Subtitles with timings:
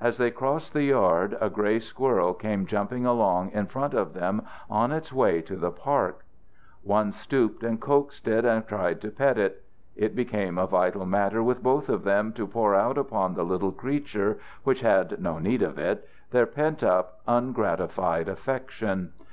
[0.00, 4.42] As they crossed the yard, a gray squirrel came jumping along in front of them
[4.68, 6.24] on its way to the park.
[6.82, 9.62] One stooped and coaxed it and tried to pet it:
[9.94, 13.70] it became a vital matter with both of them to pour out upon the little
[13.70, 19.12] creature which had no need of it their pent up, ungratified affection.